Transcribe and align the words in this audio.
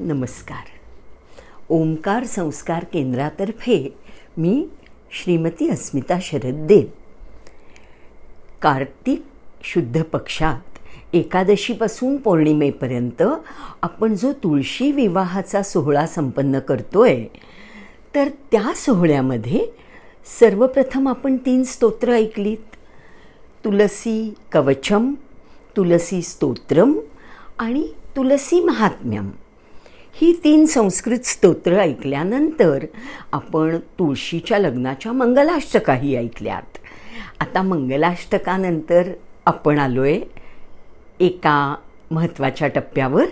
नमस्कार. 0.00 0.66
ओंकार 1.68 2.24
संस्कार 2.24 2.84
केंद्रातर्फे 2.84 3.94
मी 4.36 4.68
श्रीमती 5.12 5.68
अस्मिता 5.68 6.18
शरद 6.22 6.66
देव. 6.66 6.86
कार्तिक 8.62 9.22
शुद्ध 9.64 10.02
पक्षात 10.02 10.78
एकादशीपासून 11.12 12.16
पौर्णिमेपर्यंत 12.16 13.22
आपण 13.82 14.14
जो 14.14 14.32
तुळशी 14.32 14.92
विवाहाचा 14.92 15.62
सोहळा 15.62 16.06
संपन्न 16.06 16.58
करतोय 16.58 17.24
तर 18.14 18.28
त्या 18.28 18.72
सोहळ्यामध्ये 18.76 19.66
सर्वप्रथम 20.40 21.08
आपण 21.08 21.36
तीन 21.36 21.64
स्तोत्र 21.64 22.12
ऐकलीत. 22.12 22.76
तुलसी 23.64 24.34
कवचम 24.52 25.14
तुलसी 25.76 26.22
स्तोत्रम 26.22 26.98
आणि 27.58 27.88
तुलसी 28.16 28.64
महात्म्यम. 28.64 29.30
ही 30.14 30.32
तीन 30.44 30.66
संस्कृत 30.66 31.18
स्तोत्र 31.24 31.78
ऐकल्यानंतर 31.78 32.84
आपण 33.32 33.76
तुळशीच्या 33.98 34.58
लग्नाच्या 34.58 35.12
मंगलाष्टकाही 35.12 36.16
ऐकल्यात. 36.16 36.78
आता 37.40 37.62
मंगलाष्टकानंतर 37.62 39.12
आपण 39.46 39.78
आलो 39.78 40.02
आहे 40.02 40.20
एका 41.20 41.74
महत्त्वाच्या 42.10 42.68
टप्प्यावर 42.68 43.24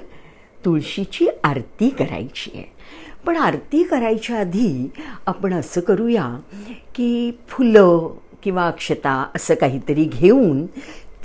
तुळशीची 0.65 1.29
आरती 1.45 1.89
करायची 1.91 2.51
आहे. 2.55 2.65
पण 3.27 3.37
आरती 3.37 3.83
करायच्या 3.83 4.37
आधी 4.37 4.91
आपण 5.27 5.55
असं 5.55 5.81
करूया 5.81 6.39
की 6.95 7.31
फुलं 7.49 8.11
किंवा 8.43 8.67
अक्षता 8.67 9.27
असं 9.35 9.55
काहीतरी 9.55 10.05
घेऊन 10.05 10.67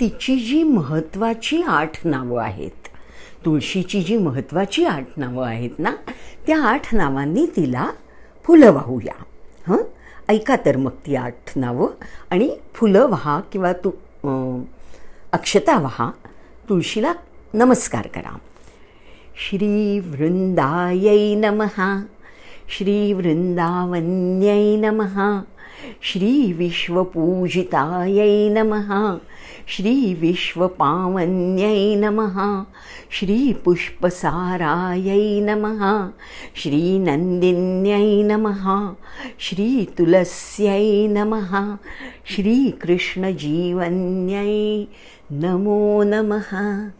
तिची 0.00 0.36
जी 0.36 0.62
महत्त्वाची 0.62 1.62
आठ 1.62 2.06
नावं 2.06 2.42
आहेत 2.42 2.85
तुळशीची 3.46 4.02
जी 4.02 4.16
महत्त्वाची 4.16 4.84
आठ 4.84 5.06
नावं 5.16 5.46
आहेत 5.46 5.70
ना 5.78 5.90
त्या 6.46 6.62
आठ 6.62 6.94
नावांनी 6.94 7.46
तिला 7.46 7.90
फुलं 8.44 8.72
वाहूया. 8.72 9.22
हं? 9.68 9.82
ऐका 10.28 10.56
तर 10.66 10.76
मग 10.76 10.90
ती 10.90 11.14
आठ 11.14 11.34
नावं. 11.56 11.88
आणि 12.30 12.56
फुलं 12.74 13.06
व्हा 13.06 13.40
किंवा 13.52 13.72
तु 13.72 13.90
अक्षता 15.32 15.78
व्हा 15.78 16.10
तुळशीला 16.68 17.12
नमस्कार 17.54 18.06
करा. 18.06 18.38
श्रीवृंदायै 19.36 21.34
नमः. 21.34 22.00
श्री 22.68 23.12
वृंदावन्यै 23.12 24.76
नमः. 24.76 25.40
श्रीविश्वपूजितायै 26.02 28.48
नमः। 28.48 29.18
श्रीविश्वपावन्यै 29.66 31.96
नमः। 31.96 32.64
श्रीपुष्पसारायै 33.10 35.40
नमः। 35.40 36.10
श्रीनन्दिन्यै 36.54 38.22
नमः। 38.22 38.94
श्रीतुलस्यै 39.38 41.08
नमः। 41.08 41.76
श्रीकृष्णजीवन्यै 42.24 44.86
नमो 45.32 46.02
नमः 46.02 46.90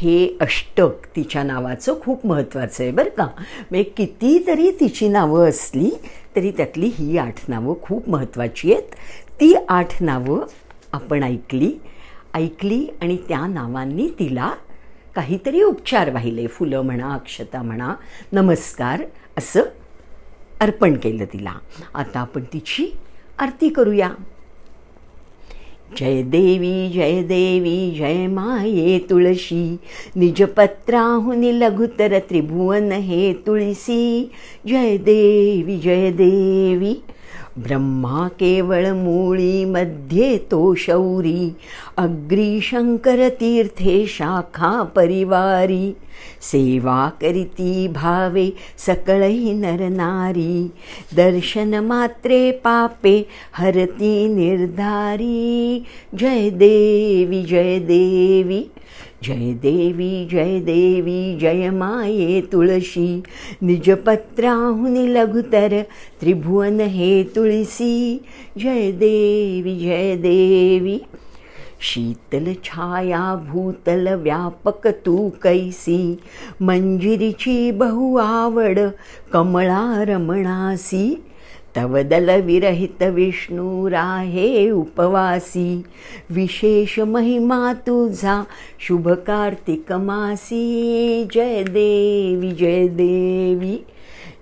हे 0.00 0.36
अष्टक 0.40 1.06
तिच्या 1.16 1.42
नावाचं 1.42 2.00
खूप 2.00 2.26
महत्त्वाचं 2.26 2.82
आहे 2.82 2.92
बरं 2.92 3.08
का. 3.08 3.24
म्हणजे 3.70 3.82
कितीतरी 3.82 4.70
तिची 4.70 5.08
नावं 5.08 5.48
असली 5.48 5.90
तरी 6.36 6.50
त्यातली 6.50 6.86
ही 6.86 7.18
आठ 7.18 7.40
नावं 7.48 7.74
खूप 7.82 8.08
महत्त्वाची 8.08 8.72
आहेत. 8.72 8.94
ती 9.40 9.54
आठ 9.68 10.02
नावं 10.02 10.46
आपण 10.92 11.22
ऐकली 11.22 11.72
ऐकली 12.34 12.86
आणि 13.02 13.16
त्या 13.28 13.46
नावांनी 13.46 14.08
तिला 14.18 14.52
काहीतरी 15.14 15.62
उपचार 15.62 16.10
वाहिले. 16.10 16.46
फुलं 16.46 16.80
म्हणा 16.80 17.12
अक्षता 17.14 17.62
म्हणा 17.62 17.94
नमस्कार 18.32 19.02
असं 19.38 19.62
अर्पण 20.60 20.96
केलं 20.96 21.24
तिला. 21.24 21.54
आता 21.94 22.20
आपण 22.20 22.44
तिची 22.52 22.86
आरती 23.38 23.68
करूया. 23.68 24.10
जय 25.96 26.22
देवी 26.22 26.88
जय 26.88 27.22
देवी 27.22 27.90
जय 27.98 28.26
माये 28.26 28.98
निजपत्राहुनि 30.16 31.52
लघुतर 31.60 32.18
त्रिभुवन 32.30 32.92
हे 32.92 33.32
तुळसी 33.46 34.30
जय 34.68 34.96
देवी 34.96 35.76
जय 35.76 36.10
देवी 36.10 36.94
ब्रह्मा 37.56 38.28
केवळ 38.28 38.86
मूळी 38.86 39.64
मध्ये 39.64 40.36
तो 40.50 40.74
शौरी। 40.74 41.54
अग्री 41.96 42.60
शंकर 42.60 43.28
तीर्थे 43.28 44.04
शाखा 44.06 44.82
परिवारी 44.96 45.92
करीती 47.20 47.88
भावे 47.88 48.50
सकळही 48.78 49.52
नरनारी 49.52 50.68
दर्शन 51.16 51.74
मात्रे 51.74 52.50
पापे 52.50 53.22
हरती 53.52 54.26
निर्धारी। 54.28 55.84
जय 56.18 56.50
देवी 56.50 57.42
जय 57.42 57.78
देवी 57.78 58.62
जय 59.24 59.52
देवी 59.52 60.28
जय 60.30 60.58
देवी 60.60 61.38
जय 61.40 61.70
माये 61.70 62.40
तुळशी 62.40 63.22
निजपत्राहुनि 63.62 65.14
लघुतर 65.14 65.82
त्रिभुवन 66.20 66.80
हे 66.80 67.22
तुळसी 67.36 68.22
जय 68.58 68.90
देवी 68.90 69.74
जय 69.78 70.14
देवी 70.16 70.98
शीतल 71.80 72.52
छाया 72.64 73.34
भूतल 73.48 74.08
व्यापक 74.14 74.86
तू 74.86 75.28
कैसी 75.42 76.18
मंजिरीची 76.62 77.70
बहु 77.70 78.16
आवड 78.18 78.78
कमळा 79.32 80.04
रमणासी 80.04 81.24
तवदल 81.76 82.30
विरहित 82.40 83.02
विष्णू 83.02 83.90
राहे 83.90 84.70
उपवासी। 84.70 85.82
विशेष 86.30 86.98
महिमा 86.98 87.72
तुझा 87.86 88.42
शुभ 88.80 89.08
कार्तिक 89.08 89.92
मासी 89.92 91.28
जय 91.32 91.62
देवी 91.62 92.50
जय 92.50 92.88
देवी 92.88 93.76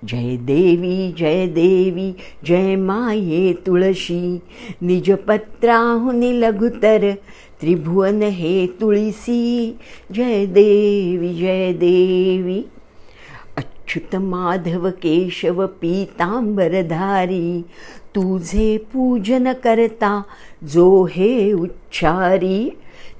जय 0.05 0.37
देवी 0.37 1.13
जय 1.19 1.47
देवी 1.47 2.11
जय 2.47 2.77
माये 2.77 3.53
तुळशी 3.67 4.39
निजपत्राहुनि 4.83 6.41
लघुतर 6.41 7.11
त्रिभुवन 7.63 8.23
हे 8.23 8.67
तुळसी 8.81 9.79
जय 10.15 10.45
देवी 10.47 11.35
जय 11.35 11.73
देवी। 11.73 12.63
अच्युत 13.57 14.17
माधव 14.17 14.89
केशव 14.91 15.67
पीतांबरधारी 15.81 17.63
तुझे 18.15 18.77
पूजन 18.93 19.53
करता 19.53 20.23
जो 20.73 21.05
हे 21.05 21.53
उच्चारी 21.53 22.69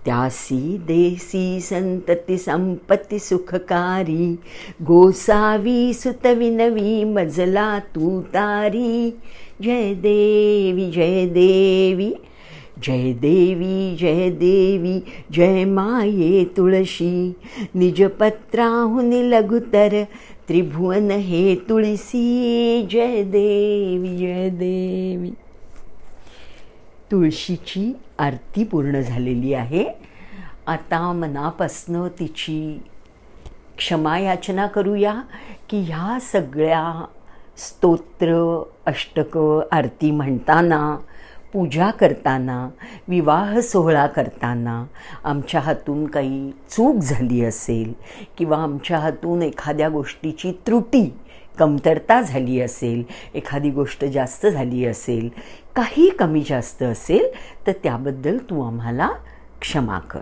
त्यासी 0.07 0.77
देसी 0.87 1.61
संतती 1.61 2.37
संपत्ती 2.39 3.19
सुखकारी 3.19 4.35
गोसावी 4.87 5.93
सुतविनवी 5.95 7.03
मजला 7.05 7.79
तू 7.95 8.21
तारी 8.35 9.11
जय 9.63 9.93
देवी 10.03 10.91
जय 10.91 11.27
देवी 11.35 12.13
जय 12.85 13.13
देवी 13.21 13.97
जय 14.01 14.29
देवी 14.31 14.99
जय 15.33 15.65
माये 15.65 16.45
तुळशी 16.57 17.33
निजपत्राहुनि 17.75 19.23
लघुतर 19.31 20.03
त्रिभुवन 20.49 21.11
हे 21.11 21.55
तुळसी 21.69 22.87
जय 22.91 23.23
देवी 23.33 24.17
जय 24.17 24.49
देवी 24.51 25.31
तुळशीची 27.11 27.93
आरती 28.19 28.65
पूर्ण 28.65 29.01
झालेली 29.01 29.55
आहे. 29.55 29.85
आता 30.67 31.01
मनापासनं 31.13 32.09
तिची 32.19 32.79
क्षमायाचना 33.79 34.67
करूया 34.67 35.13
की 35.69 35.81
ह्या 35.81 36.19
सगळ्या 36.23 37.05
स्तोत्र 37.57 38.35
अष्टकं 38.87 39.61
आरती 39.73 40.11
म्हणताना 40.11 40.97
पूजा 41.53 41.91
करताना 41.91 42.69
विवाह 43.09 43.59
सोहळा 43.61 44.07
करताना 44.07 44.85
आमच्या 45.25 45.61
हातून 45.61 46.07
काही 46.07 46.51
चूक 46.71 46.97
झाली 46.97 47.45
असेल 47.45 47.93
किंवा 48.39 48.57
आमच्या 48.63 48.99
हातून 48.99 49.43
एखाद्या 49.43 49.89
गोष्टीची 49.89 50.53
त्रुटी 50.67 51.09
कमतरता 51.59 52.21
झाली 52.21 52.61
असेल 52.61 53.03
एखादी 53.35 53.71
गोष्ट 53.71 54.05
जास्त 54.05 54.47
झाली 54.47 54.85
असेल 54.87 55.29
काही 55.77 56.11
कमी 56.11 56.43
जास्त 56.49 56.83
असेल 56.83 57.27
तर 57.67 57.73
त्याबद्दल 57.73 58.39
तू 58.39 58.67
आम्हाला 58.67 59.09
क्षमा 59.61 59.99
कर. 59.99 60.21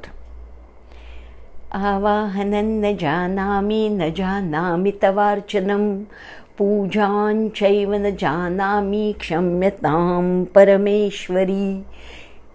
आवाहनं 1.73 2.81
न 2.81 2.97
जानामि 3.01 3.89
न 3.89 4.09
जानामि 4.17 4.93
तवार्चनं 5.03 6.03
पूजाञ्चैव 6.59 7.95
न 7.95 8.11
जानामि 8.11 9.15
क्षम्यतां 9.21 10.45
परमेश्वरी। 10.45 11.85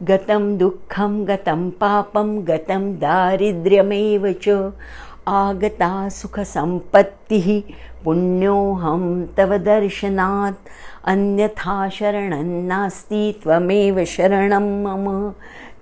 गतं 0.09 0.57
दुःखं 0.57 1.27
गतं 1.27 1.69
पापं 1.69 2.39
गतं 2.47 2.91
दारिद्र्यमेव 2.95 4.27
च 4.43 4.49
आगता 5.29 6.09
सुखसम्पत्तिः 6.09 7.61
पुण्योऽहं 8.03 9.25
तव 9.37 9.57
दर्शनात्। 9.57 10.69
अन्यथा 11.05 11.89
शरणं 11.89 12.67
नास्ति 12.67 13.39
त्वमेव 13.43 14.03
शरणं 14.07 14.83
मम। 14.83 15.31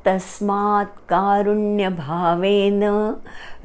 तस्मात् 0.05 1.09
कारुण्यभावेन 1.09 2.83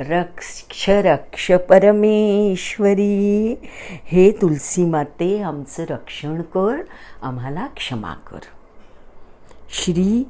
रक्ष 0.00 0.88
रक्ष 0.88 1.52
परमेश्वरी। 1.52 3.58
हे 4.04 4.32
तुलसी 4.32 4.84
माते 4.84 5.42
आमचं 5.42 5.84
रक्षण 5.90 6.42
कर 6.42 6.82
आम्हाला 7.22 7.66
क्षमा 7.66 8.16
कर। 8.30 8.40
श्री 9.70 10.26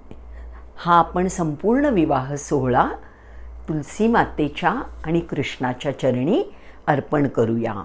हा 0.76 0.98
आपण 0.98 1.28
संपूर्ण 1.28 1.86
विवाह 1.86 2.36
सोहळा 2.36 2.88
तुलसी 3.68 4.06
मातेच्या 4.06 4.74
आणि 5.04 5.20
कृष्णाच्या 5.20 5.98
चरणी 5.98 6.42
अर्पण 6.86 7.28
करूया. 7.28 7.84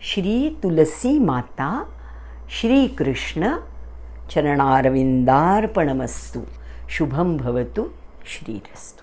श्री 0.00 0.58
तुलसी 0.62 1.18
माता 1.18 1.84
श्रीकृष्ण 2.60 3.56
चरणारविंदार्पणमस्तु. 4.34 6.40
शुभं 6.88 7.36
भवतु 7.36 7.84
श्रीरस्तु. 8.24 9.01